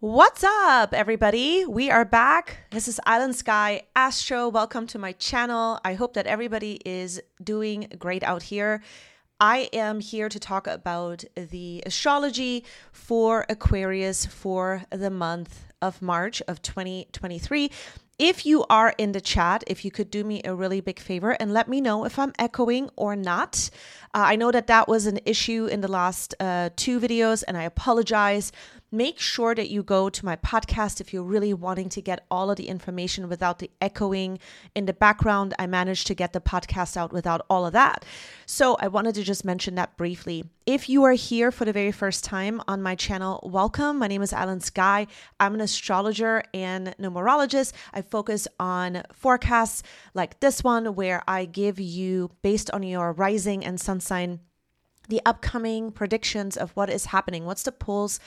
[0.00, 1.64] What's up, everybody?
[1.64, 2.66] We are back.
[2.70, 4.50] This is Island Sky Astro.
[4.50, 5.80] Welcome to my channel.
[5.86, 8.82] I hope that everybody is doing great out here.
[9.40, 16.42] I am here to talk about the astrology for Aquarius for the month of March
[16.46, 17.70] of 2023.
[18.18, 21.32] If you are in the chat, if you could do me a really big favor
[21.32, 23.68] and let me know if I'm echoing or not.
[24.14, 27.58] Uh, I know that that was an issue in the last uh, two videos, and
[27.58, 28.52] I apologize
[28.92, 32.50] make sure that you go to my podcast if you're really wanting to get all
[32.50, 34.38] of the information without the echoing
[34.74, 35.54] in the background.
[35.58, 38.04] I managed to get the podcast out without all of that.
[38.46, 40.44] So I wanted to just mention that briefly.
[40.66, 43.98] If you are here for the very first time on my channel, welcome.
[43.98, 45.08] My name is Alan Sky.
[45.40, 47.72] I'm an astrologer and numerologist.
[47.92, 49.82] I focus on forecasts
[50.14, 54.40] like this one, where I give you, based on your rising and sun sign,
[55.08, 57.44] the upcoming predictions of what is happening.
[57.44, 58.18] What's the pulse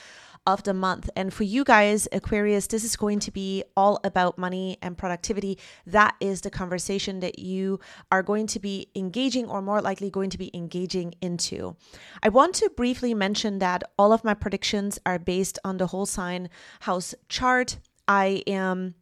[0.46, 1.10] of the month.
[1.16, 5.58] And for you guys, Aquarius, this is going to be all about money and productivity.
[5.86, 10.30] That is the conversation that you are going to be engaging or more likely going
[10.30, 11.76] to be engaging into.
[12.22, 16.06] I want to briefly mention that all of my predictions are based on the whole
[16.06, 16.48] sign
[16.80, 17.78] house chart.
[18.08, 18.94] I am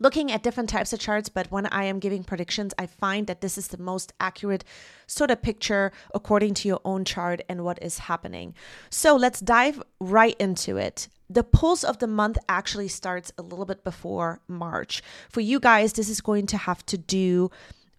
[0.00, 3.42] looking at different types of charts, but when I am giving predictions, I find that
[3.42, 4.64] this is the most accurate
[5.06, 8.54] sort of picture according to your own chart and what is happening.
[8.88, 11.08] So let's dive right into it.
[11.28, 15.02] The pulse of the month actually starts a little bit before March.
[15.28, 17.50] For you guys, this is going to have to do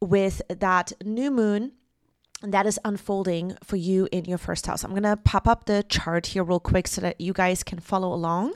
[0.02, 1.74] with that new moon
[2.44, 4.84] that is unfolding for you in your first house.
[4.84, 7.80] I'm going to pop up the chart here real quick so that you guys can
[7.80, 8.54] follow along.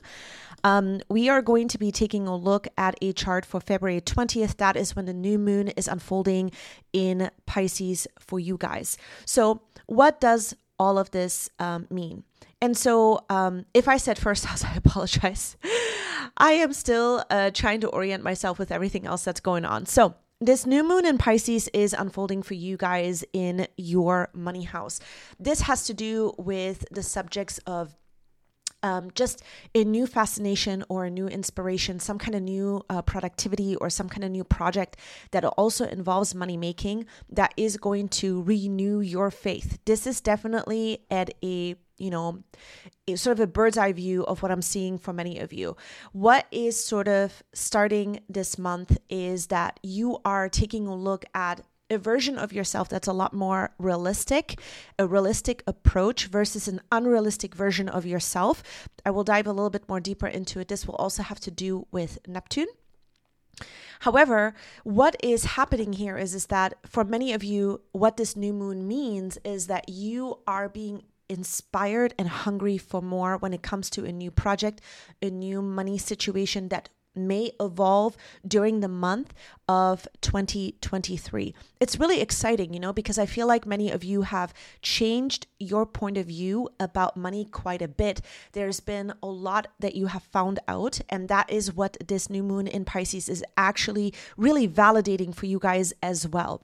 [0.65, 4.57] Um, we are going to be taking a look at a chart for February 20th.
[4.57, 6.51] That is when the new moon is unfolding
[6.91, 8.97] in Pisces for you guys.
[9.25, 12.23] So, what does all of this um, mean?
[12.63, 15.55] And so, um, if I said first house, I apologize.
[16.35, 19.85] I am still uh, trying to orient myself with everything else that's going on.
[19.85, 24.99] So, this new moon in Pisces is unfolding for you guys in your money house.
[25.39, 27.95] This has to do with the subjects of
[28.85, 29.41] um, just
[29.73, 34.07] a new fascination or a new inspiration, some kind of new uh, productivity or some
[34.07, 34.97] kind of new project
[35.31, 39.79] that also involves money making that is going to renew your faith.
[39.85, 42.43] This is definitely at a you know,
[43.15, 45.77] sort of a bird's eye view of what I'm seeing for many of you.
[46.11, 51.61] What is sort of starting this month is that you are taking a look at
[51.89, 54.59] a version of yourself that's a lot more realistic,
[54.97, 58.63] a realistic approach versus an unrealistic version of yourself.
[59.05, 60.67] I will dive a little bit more deeper into it.
[60.67, 62.67] This will also have to do with Neptune.
[63.99, 64.53] However,
[64.83, 68.87] what is happening here is, is that for many of you, what this new moon
[68.87, 74.05] means is that you are being inspired and hungry for more when it comes to
[74.05, 74.81] a new project,
[75.21, 78.15] a new money situation that may evolve
[78.47, 79.33] during the month
[79.67, 81.53] of 2023.
[81.79, 85.85] It's really exciting, you know, because I feel like many of you have changed your
[85.85, 88.21] point of view about money quite a bit.
[88.51, 92.43] There's been a lot that you have found out, and that is what this new
[92.43, 96.61] moon in Pisces is actually really validating for you guys as well.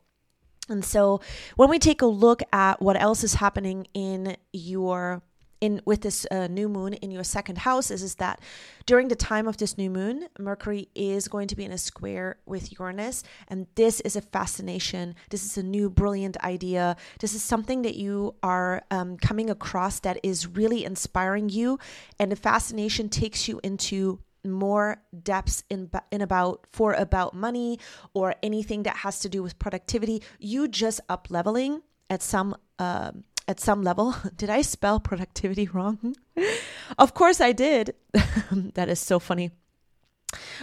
[0.70, 1.20] And so,
[1.56, 5.22] when we take a look at what else is happening in your
[5.62, 8.42] in with this uh, new moon in your second house is, is that
[8.88, 12.38] during the time of this new moon mercury is going to be in a square
[12.46, 15.16] with uranus and this is a fascination.
[15.30, 16.98] This is a new brilliant idea.
[17.20, 21.78] This is something that you are um, coming across that is really inspiring you
[22.20, 27.78] and the fascination takes you into more depths in in about for about money
[28.16, 30.24] or anything that has to do with productivity.
[30.40, 34.16] You just up leveling at some um, at some level.
[34.36, 36.16] Did I spell productivity wrong?
[36.98, 37.96] of course I did.
[38.52, 39.52] that is so funny.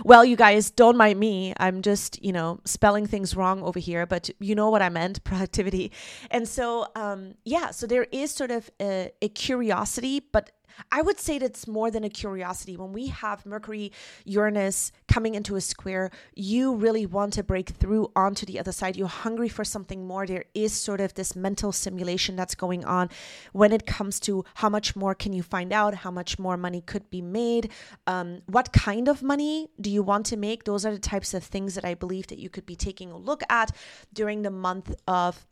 [0.05, 1.53] Well, you guys, don't mind me.
[1.59, 5.23] I'm just, you know, spelling things wrong over here, but you know what I meant
[5.25, 5.93] productivity.
[6.31, 10.51] And so, um, yeah, so there is sort of a, a curiosity, but
[10.93, 12.77] I would say that it's more than a curiosity.
[12.77, 13.93] When we have Mercury,
[14.25, 18.97] Uranus coming into a square, you really want to break through onto the other side.
[18.97, 20.27] You're hungry for something more.
[20.27, 23.11] There is sort of this mental simulation that's going on
[23.53, 26.81] when it comes to how much more can you find out, how much more money
[26.81, 27.71] could be made,
[28.07, 30.65] um, what kind of money do you want to make.
[30.65, 33.17] Those are the types of things that I believe that you could be taking a
[33.17, 33.75] look at
[34.13, 35.47] during the month of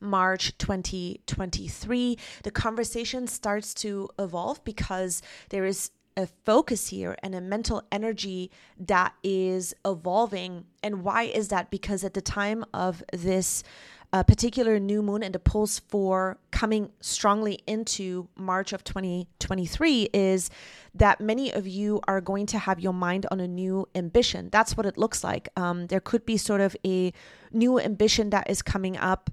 [0.00, 7.40] March 2023, the conversation starts to evolve because there is a focus here and a
[7.40, 10.64] mental energy that is evolving.
[10.82, 11.70] And why is that?
[11.70, 13.62] Because at the time of this
[14.12, 20.50] a particular new moon and the pulse for coming strongly into March of 2023 is
[20.94, 24.48] that many of you are going to have your mind on a new ambition.
[24.50, 25.48] That's what it looks like.
[25.56, 27.12] Um, there could be sort of a
[27.52, 29.30] new ambition that is coming up.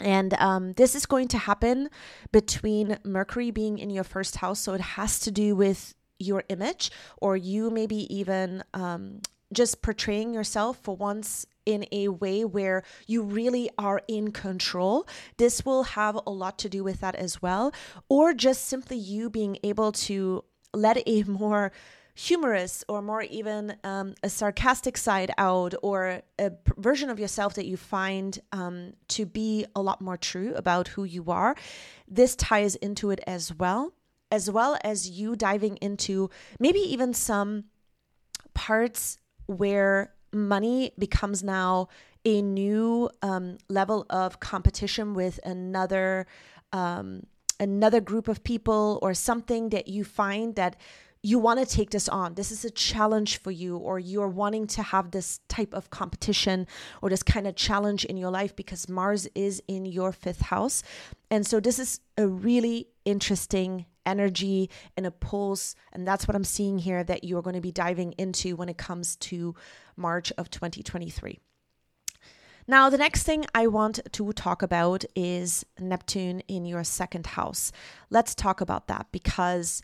[0.00, 1.88] And um, this is going to happen
[2.32, 4.60] between Mercury being in your first house.
[4.60, 9.20] So it has to do with your image, or you maybe even um,
[9.52, 15.06] just portraying yourself for once in a way where you really are in control.
[15.36, 17.72] This will have a lot to do with that as well.
[18.08, 21.72] Or just simply you being able to let a more
[22.14, 27.54] humorous or more even um, a sarcastic side out or a p- version of yourself
[27.54, 31.54] that you find um, to be a lot more true about who you are.
[32.08, 33.92] This ties into it as well,
[34.30, 37.64] as well as you diving into maybe even some
[38.54, 41.88] parts where money becomes now
[42.24, 46.26] a new um, level of competition with another
[46.72, 47.22] um,
[47.58, 50.76] another group of people or something that you find that
[51.22, 52.34] you want to take this on.
[52.34, 56.66] This is a challenge for you, or you're wanting to have this type of competition
[57.02, 60.82] or this kind of challenge in your life because Mars is in your fifth house.
[61.30, 65.74] And so, this is a really interesting energy and a pulse.
[65.92, 68.78] And that's what I'm seeing here that you're going to be diving into when it
[68.78, 69.54] comes to
[69.96, 71.38] March of 2023.
[72.66, 77.72] Now, the next thing I want to talk about is Neptune in your second house.
[78.10, 79.82] Let's talk about that because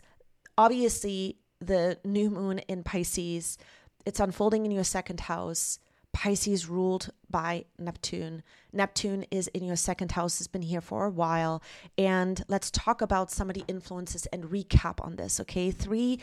[0.57, 3.57] obviously the new moon in Pisces,
[4.05, 5.79] it's unfolding in your second house.
[6.13, 8.41] Pisces ruled by Neptune.
[8.73, 11.61] Neptune is in your second house, has been here for a while.
[11.97, 15.69] And let's talk about some of the influences and recap on this, okay?
[15.69, 16.19] Three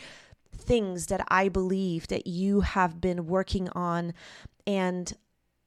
[0.56, 4.14] things that I believe that you have been working on
[4.66, 5.12] and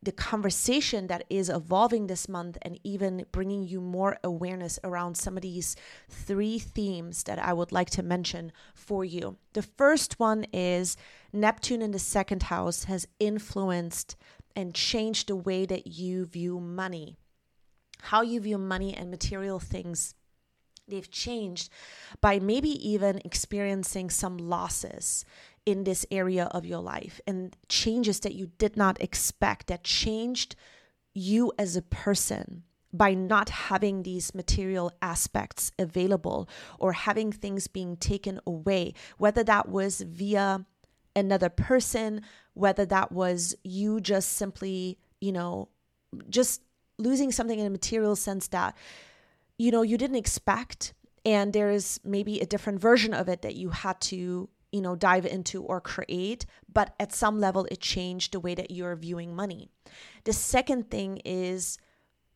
[0.03, 5.35] the conversation that is evolving this month and even bringing you more awareness around some
[5.35, 5.75] of these
[6.07, 9.38] three themes that I would like to mention for you.
[9.53, 10.97] The first one is
[11.33, 14.15] Neptune in the second house has influenced
[14.55, 17.17] and changed the way that you view money,
[18.01, 20.13] how you view money and material things.
[20.88, 21.69] They've changed
[22.21, 25.25] by maybe even experiencing some losses
[25.67, 30.55] in this area of your life and changes that you did not expect that changed
[31.13, 36.47] you as a person by not having these material aspects available
[36.79, 40.65] or having things being taken away, whether that was via
[41.17, 42.21] another person,
[42.53, 45.67] whether that was you just simply, you know,
[46.29, 46.61] just
[46.97, 48.73] losing something in a material sense that,
[49.57, 50.93] you know, you didn't expect.
[51.25, 55.25] And there's maybe a different version of it that you had to you know dive
[55.25, 59.69] into or create but at some level it changed the way that you're viewing money
[60.25, 61.77] the second thing is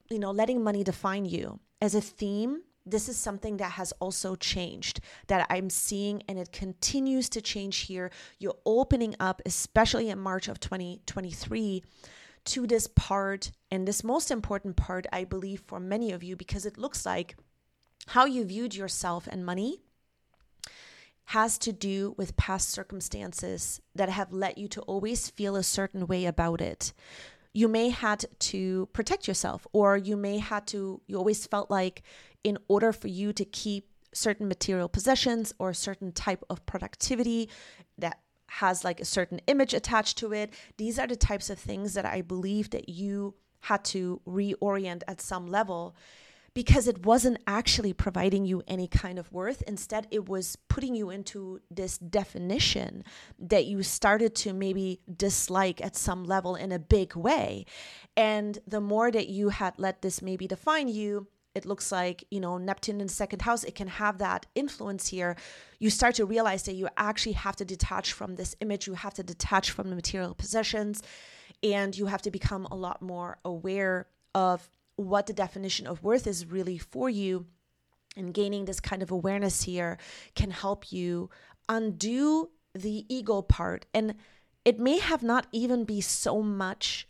[0.10, 4.36] you know letting money define you as a theme this is something that has also
[4.36, 8.12] changed that I'm seeing, and it continues to change here.
[8.39, 11.84] You're opening up, especially in March of 2023,
[12.44, 16.66] to this part, and this most important part, I believe, for many of you, because
[16.66, 17.36] it looks like
[18.07, 19.84] how you viewed yourself and money
[21.26, 26.08] has to do with past circumstances that have led you to always feel a certain
[26.08, 26.94] way about it.
[27.54, 32.02] You may had to protect yourself or you may had to you always felt like
[32.44, 37.50] in order for you to keep certain material possessions or a certain type of productivity
[37.98, 40.54] that has like a certain image attached to it.
[40.78, 45.22] These are the types of things that I believe that you had to reorient at
[45.22, 45.96] some level
[46.53, 49.62] because it wasn't actually providing you any kind of worth.
[49.67, 53.03] Instead, it was putting you into this definition
[53.39, 57.65] that you started to maybe dislike at some level in a big way.
[58.17, 62.39] And the more that you had let this maybe define you, it looks like, you
[62.39, 65.36] know, Neptune in second house, it can have that influence here.
[65.79, 69.13] You start to realize that you actually have to detach from this image, you have
[69.15, 71.03] to detach from the material possessions,
[71.62, 76.27] and you have to become a lot more aware of what the definition of worth
[76.27, 77.45] is really for you
[78.15, 79.98] and gaining this kind of awareness here
[80.36, 81.29] can help you
[81.69, 83.86] undo the ego part.
[83.93, 84.15] And
[84.65, 87.07] it may have not even be so much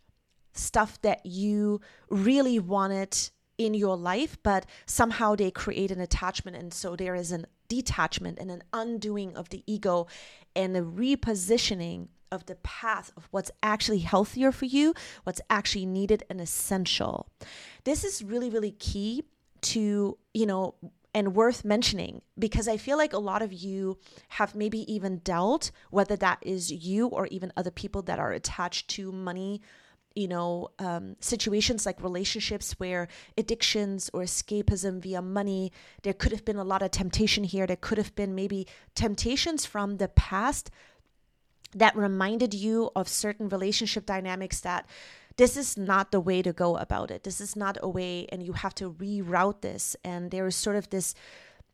[0.53, 3.17] stuff that you really wanted
[3.57, 8.39] in your life but somehow they create an attachment and so there is an detachment
[8.39, 10.07] and an undoing of the ego
[10.55, 16.23] and a repositioning of the path of what's actually healthier for you, what's actually needed
[16.29, 17.27] and essential.
[17.83, 19.23] This is really, really key
[19.61, 20.75] to, you know,
[21.13, 23.97] and worth mentioning because I feel like a lot of you
[24.29, 28.87] have maybe even dealt, whether that is you or even other people that are attached
[28.91, 29.61] to money
[30.15, 33.07] you know, um, situations like relationships where
[33.37, 35.71] addictions or escapism via money,
[36.03, 37.65] there could have been a lot of temptation here.
[37.65, 40.69] There could have been maybe temptations from the past
[41.73, 44.87] that reminded you of certain relationship dynamics that
[45.37, 47.23] this is not the way to go about it.
[47.23, 49.95] This is not a way, and you have to reroute this.
[50.03, 51.15] And there is sort of this,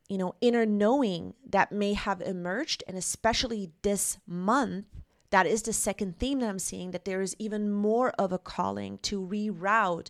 [0.08, 4.86] you know, inner knowing that may have emerged, and especially this month
[5.30, 8.38] that is the second theme that I'm seeing that there is even more of a
[8.38, 10.08] calling to reroute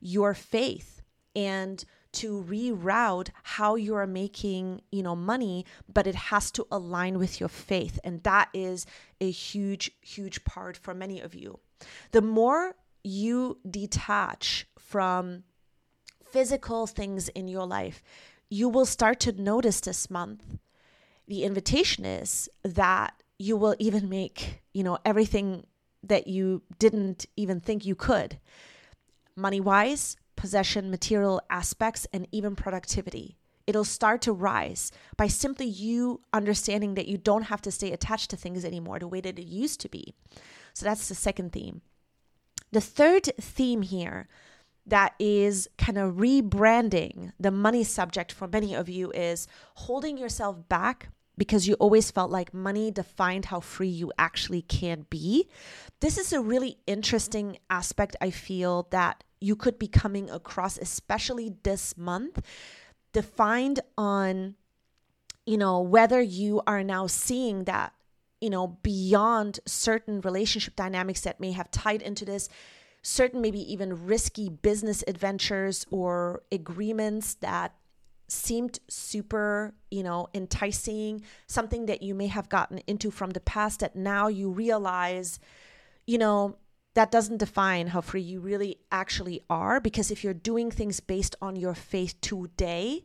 [0.00, 1.02] your faith
[1.34, 1.84] and
[2.16, 7.40] to reroute how you are making, you know, money, but it has to align with
[7.40, 7.98] your faith.
[8.04, 8.86] And that is
[9.20, 11.60] a huge, huge part for many of you.
[12.12, 15.44] The more you detach from
[16.24, 18.02] physical things in your life,
[18.48, 20.58] you will start to notice this month.
[21.28, 25.66] The invitation is that you will even make, you know, everything
[26.02, 28.38] that you didn't even think you could.
[29.34, 33.36] Money wise, possession, material aspects, and even productivity.
[33.66, 38.30] It'll start to rise by simply you understanding that you don't have to stay attached
[38.30, 40.14] to things anymore the way that it used to be.
[40.72, 41.80] So that's the second theme.
[42.70, 44.28] The third theme here
[44.86, 50.68] that is kind of rebranding the money subject for many of you is holding yourself
[50.68, 55.48] back because you always felt like money defined how free you actually can be.
[56.00, 61.54] This is a really interesting aspect I feel that you could be coming across, especially
[61.62, 62.40] this month,
[63.12, 64.54] defined on,
[65.44, 67.92] you know, whether you are now seeing that,
[68.40, 72.48] you know, beyond certain relationship dynamics that may have tied into this
[73.02, 77.72] certain maybe even risky business adventures or agreements that
[78.28, 83.80] seemed super, you know, enticing, something that you may have gotten into from the past
[83.80, 85.38] that now you realize,
[86.06, 86.56] you know,
[86.96, 89.80] that doesn't define how free you really actually are.
[89.80, 93.04] Because if you're doing things based on your faith today,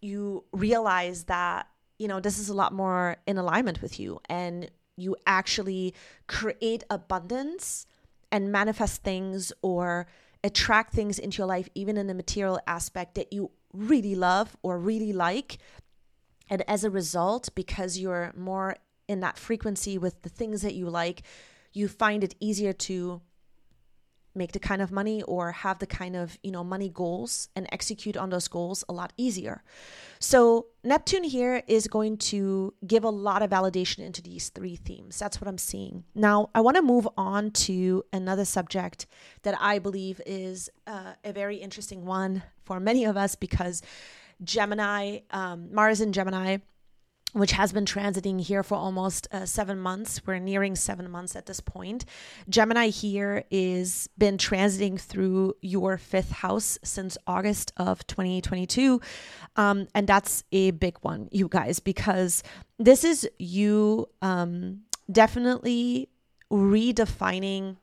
[0.00, 1.68] you realize that,
[2.00, 5.94] you know, this is a lot more in alignment with you and you actually
[6.26, 7.86] create abundance
[8.32, 10.08] and manifest things or
[10.42, 14.80] attract things into your life, even in the material aspect that you really love or
[14.80, 15.58] really like.
[16.50, 18.74] And as a result, because you're more
[19.06, 21.22] in that frequency with the things that you like,
[21.72, 23.20] you find it easier to
[24.34, 27.66] make the kind of money or have the kind of you know money goals and
[27.70, 29.62] execute on those goals a lot easier.
[30.18, 35.18] So neptune here is going to give a lot of validation into these three themes.
[35.18, 36.04] That's what i'm seeing.
[36.14, 39.06] Now i want to move on to another subject
[39.42, 43.82] that i believe is uh, a very interesting one for many of us because
[44.42, 46.58] gemini um, mars in gemini
[47.32, 50.20] which has been transiting here for almost uh, seven months.
[50.26, 52.04] We're nearing seven months at this point.
[52.48, 59.00] Gemini here is been transiting through your fifth house since August of 2022.
[59.56, 62.42] Um, and that's a big one, you guys, because
[62.78, 66.08] this is you um, definitely
[66.50, 67.76] redefining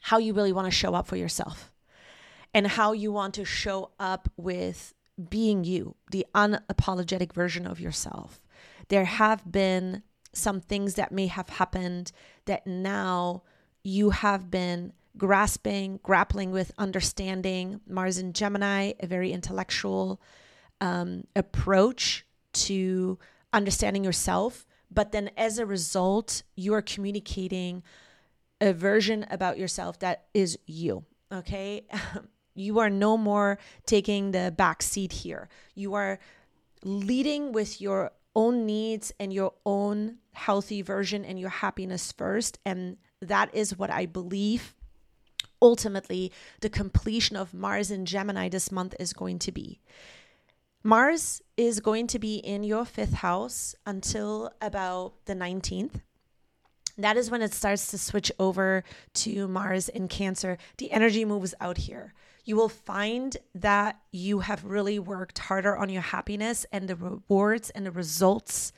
[0.00, 1.72] how you really want to show up for yourself
[2.52, 4.94] and how you want to show up with
[5.30, 8.40] being you, the unapologetic version of yourself
[8.88, 10.02] there have been
[10.32, 12.12] some things that may have happened
[12.46, 13.42] that now
[13.82, 17.80] you have been grasping, grappling with, understanding.
[17.86, 20.20] Mars in Gemini, a very intellectual
[20.80, 23.18] um, approach to
[23.52, 24.66] understanding yourself.
[24.90, 27.82] But then as a result, you are communicating
[28.60, 31.04] a version about yourself that is you.
[31.30, 31.86] Okay.
[32.54, 35.48] you are no more taking the back seat here.
[35.74, 36.18] You are
[36.84, 42.58] leading with your own needs and your own healthy version and your happiness first.
[42.64, 44.74] And that is what I believe
[45.60, 49.80] ultimately the completion of Mars in Gemini this month is going to be.
[50.82, 56.00] Mars is going to be in your fifth house until about the 19th.
[56.96, 60.58] That is when it starts to switch over to Mars in Cancer.
[60.78, 62.14] The energy moves out here
[62.48, 67.68] you will find that you have really worked harder on your happiness and the rewards
[67.68, 68.72] and the results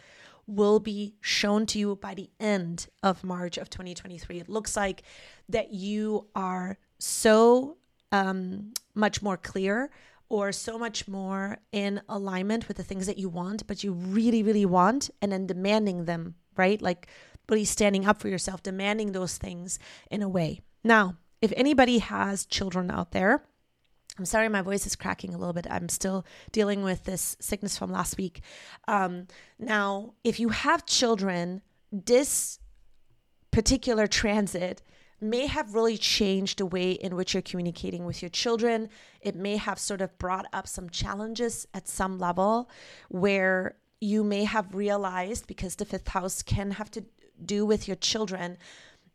[0.49, 4.41] will be shown to you by the end of March of 2023.
[4.41, 5.05] It looks like
[5.49, 7.77] that you are so
[8.11, 9.93] um, much more clear
[10.29, 14.43] or so much more in alignment with the things that you want, but you really,
[14.43, 16.83] really want, and then demanding them, right?
[16.83, 17.07] Like
[17.49, 19.79] really standing up for yourself, demanding those things
[20.11, 20.61] in a way.
[20.83, 23.45] Now, if anybody has children out there,
[24.21, 25.67] I'm sorry, my voice is cracking a little bit.
[25.71, 28.43] I'm still dealing with this sickness from last week.
[28.87, 32.59] Um, now, if you have children, this
[33.51, 34.83] particular transit
[35.23, 38.91] may have really changed the way in which you're communicating with your children.
[39.23, 42.69] It may have sort of brought up some challenges at some level
[43.09, 47.05] where you may have realized, because the fifth house can have to
[47.43, 48.59] do with your children,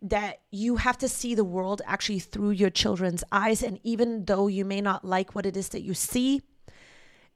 [0.09, 3.63] that you have to see the world actually through your children's eyes.
[3.63, 6.43] And even though you may not like what it is that you see,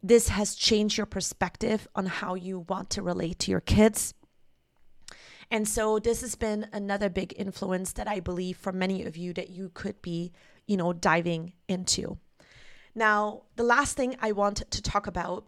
[0.03, 4.13] this has changed your perspective on how you want to relate to your kids.
[5.49, 9.33] And so this has been another big influence that I believe for many of you
[9.33, 10.31] that you could be,
[10.67, 12.19] you know, diving into.
[12.93, 15.45] Now, the last thing I want to talk about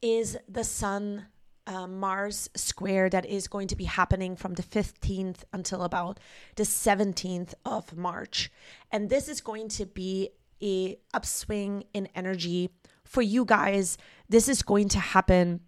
[0.00, 1.26] is the sun
[1.66, 6.18] uh, Mars square that is going to be happening from the 15th until about
[6.56, 8.50] the 17th of March.
[8.90, 10.30] And this is going to be
[10.62, 12.70] a upswing in energy
[13.04, 13.98] for you guys.
[14.28, 15.60] This is going to happen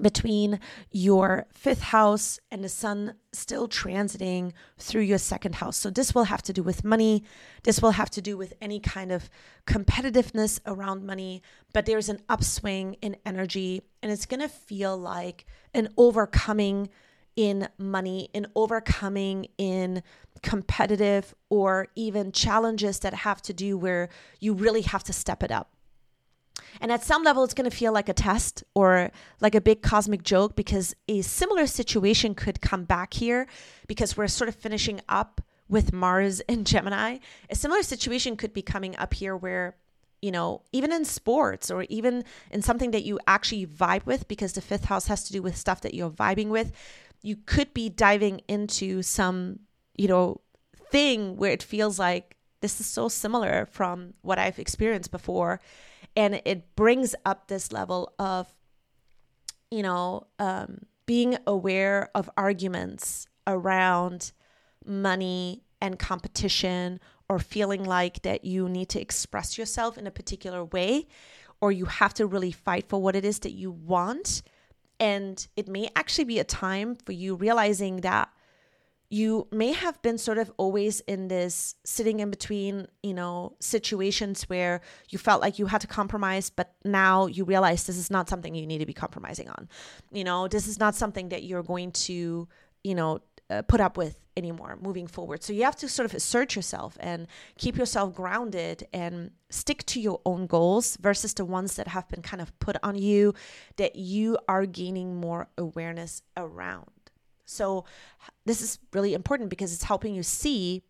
[0.00, 0.60] between
[0.90, 5.76] your fifth house and the sun still transiting through your second house.
[5.76, 7.24] So, this will have to do with money.
[7.62, 9.28] This will have to do with any kind of
[9.66, 11.42] competitiveness around money.
[11.72, 16.88] But there's an upswing in energy, and it's going to feel like an overcoming
[17.36, 20.02] in money, in overcoming in
[20.42, 24.08] competitive or even challenges that have to do where
[24.40, 25.73] you really have to step it up.
[26.80, 29.82] And at some level, it's going to feel like a test or like a big
[29.82, 33.46] cosmic joke because a similar situation could come back here
[33.86, 37.18] because we're sort of finishing up with Mars and Gemini.
[37.50, 39.76] A similar situation could be coming up here where,
[40.20, 44.52] you know, even in sports or even in something that you actually vibe with, because
[44.52, 46.72] the fifth house has to do with stuff that you're vibing with,
[47.22, 49.60] you could be diving into some,
[49.96, 50.40] you know,
[50.90, 55.60] thing where it feels like this is so similar from what I've experienced before
[56.16, 58.46] and it brings up this level of
[59.70, 64.32] you know um, being aware of arguments around
[64.84, 70.64] money and competition or feeling like that you need to express yourself in a particular
[70.64, 71.06] way
[71.60, 74.42] or you have to really fight for what it is that you want.
[75.00, 78.30] And it may actually be a time for you realizing that
[79.14, 84.42] you may have been sort of always in this sitting in between, you know, situations
[84.44, 88.28] where you felt like you had to compromise, but now you realize this is not
[88.28, 89.68] something you need to be compromising on.
[90.10, 92.48] You know, this is not something that you're going to,
[92.82, 95.44] you know, uh, put up with anymore moving forward.
[95.44, 100.00] So you have to sort of assert yourself and keep yourself grounded and stick to
[100.00, 103.32] your own goals versus the ones that have been kind of put on you
[103.76, 106.90] that you are gaining more awareness around.
[107.44, 107.84] So,
[108.46, 110.82] this is really important because it's helping you see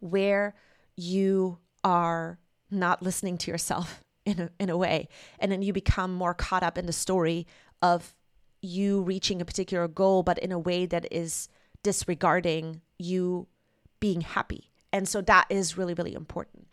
[0.00, 0.54] where
[0.96, 2.38] you are
[2.70, 5.08] not listening to yourself in a, in a way.
[5.38, 7.46] And then you become more caught up in the story
[7.82, 8.14] of
[8.62, 11.48] you reaching a particular goal, but in a way that is
[11.82, 13.46] disregarding you
[14.00, 14.70] being happy.
[14.92, 16.68] And so that is really, really important.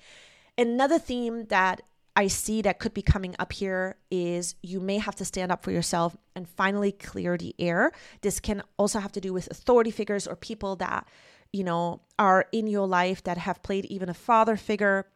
[0.58, 1.82] Another theme that
[2.16, 5.64] I see that could be coming up here is you may have to stand up
[5.64, 7.92] for yourself and finally clear the air.
[8.22, 11.08] This can also have to do with authority figures or people that,
[11.52, 15.08] you know, are in your life that have played even a father figure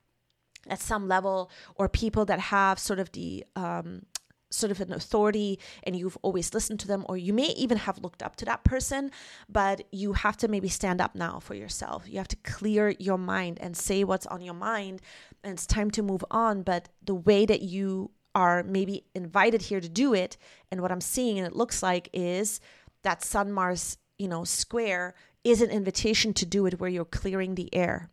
[0.67, 4.03] at some level or people that have sort of the um,
[4.49, 7.99] sort of an authority and you've always listened to them, or you may even have
[7.99, 9.11] looked up to that person,
[9.49, 12.05] but you have to maybe stand up now for yourself.
[12.07, 15.01] You have to clear your mind and say what's on your mind,
[15.43, 16.63] and it's time to move on.
[16.63, 20.37] But the way that you are maybe invited here to do it,
[20.71, 22.59] and what I'm seeing and it looks like is
[23.03, 27.55] that Sun Mars, you know, square is an invitation to do it where you're clearing
[27.55, 28.09] the air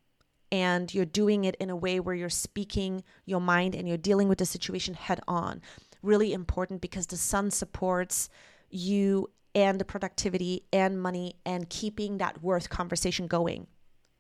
[0.53, 4.29] and you're doing it in a way where you're speaking your mind and you're dealing
[4.29, 5.61] with the situation head on
[6.05, 8.29] really important because the sun supports
[8.71, 13.67] you and the productivity and money and keeping that worth conversation going.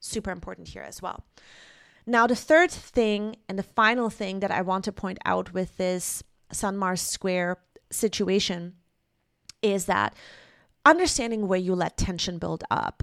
[0.01, 1.25] Super important here as well.
[2.07, 5.77] Now, the third thing and the final thing that I want to point out with
[5.77, 7.59] this Sun Mars square
[7.91, 8.75] situation
[9.63, 10.15] is that
[10.85, 13.03] understanding where you let tension build up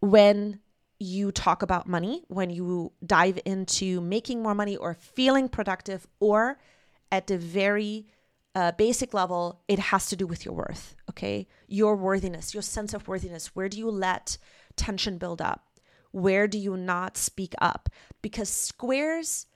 [0.00, 0.60] when
[0.98, 6.58] you talk about money, when you dive into making more money or feeling productive or
[7.12, 8.06] at the very
[8.54, 11.46] uh, basic level, it has to do with your worth, okay?
[11.68, 13.54] Your worthiness, your sense of worthiness.
[13.54, 14.38] Where do you let
[14.76, 15.66] tension build up?
[16.12, 17.88] Where do you not speak up?
[18.22, 19.46] Because squares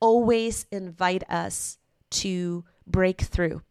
[0.00, 1.78] always invite us
[2.10, 3.62] to break through,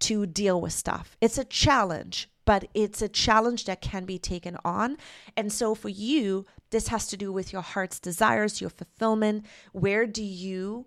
[0.00, 1.16] to deal with stuff.
[1.20, 4.96] It's a challenge, but it's a challenge that can be taken on.
[5.36, 9.44] And so for you, this has to do with your heart's desires, your fulfillment.
[9.72, 10.86] Where do you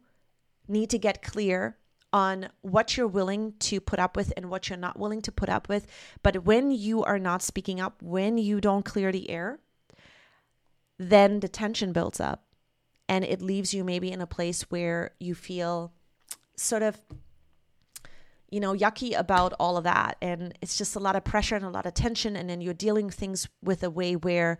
[0.67, 1.77] need to get clear
[2.15, 5.49] on what you're willing to put up with and what you're not willing to put
[5.49, 5.85] up with.
[6.23, 9.59] But when you are not speaking up, when you don't clear the air,
[10.97, 12.45] then the tension builds up
[13.09, 15.91] and it leaves you maybe in a place where you feel
[16.55, 17.01] sort of
[18.49, 21.65] you know yucky about all of that and it's just a lot of pressure and
[21.65, 24.57] a lot of tension and then you're dealing things with a way where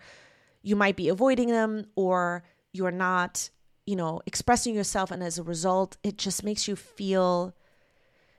[0.61, 3.49] you might be avoiding them or you're not
[3.85, 7.53] you know expressing yourself and as a result it just makes you feel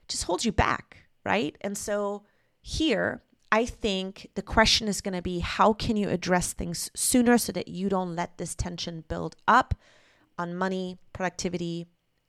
[0.08, 2.22] just holds you back right and so
[2.60, 7.38] here I think the question is going to be how can you address things sooner
[7.38, 9.74] so that you don't let this tension build up
[10.38, 11.86] on money, productivity,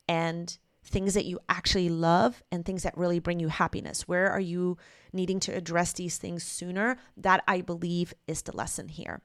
[0.08, 4.08] and things that you actually love and things that really bring you happiness?
[4.08, 4.78] Where are you
[5.12, 6.98] needing to address these things sooner?
[7.18, 9.22] That I believe is the lesson here.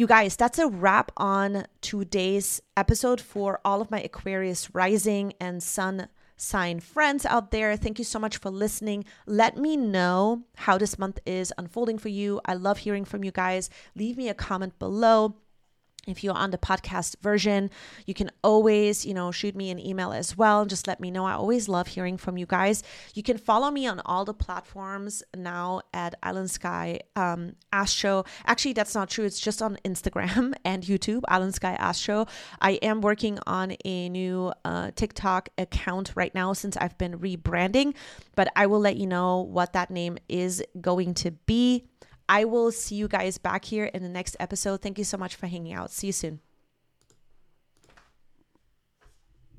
[0.00, 5.62] You guys, that's a wrap on today's episode for all of my Aquarius rising and
[5.62, 6.08] sun
[6.38, 7.76] sign friends out there.
[7.76, 9.04] Thank you so much for listening.
[9.26, 12.40] Let me know how this month is unfolding for you.
[12.46, 13.68] I love hearing from you guys.
[13.94, 15.36] Leave me a comment below.
[16.06, 17.70] If you're on the podcast version,
[18.06, 20.64] you can always, you know, shoot me an email as well.
[20.64, 21.26] Just let me know.
[21.26, 22.82] I always love hearing from you guys.
[23.14, 28.24] You can follow me on all the platforms now at Island Sky um, Astro.
[28.46, 29.26] Actually, that's not true.
[29.26, 32.26] It's just on Instagram and YouTube, Island Sky Astro.
[32.60, 37.94] I am working on a new uh, TikTok account right now since I've been rebranding,
[38.36, 41.89] but I will let you know what that name is going to be.
[42.30, 44.82] I will see you guys back here in the next episode.
[44.82, 45.90] Thank you so much for hanging out.
[45.90, 46.38] See you soon.